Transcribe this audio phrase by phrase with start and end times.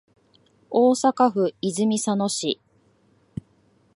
[0.71, 2.59] 大阪府泉佐野市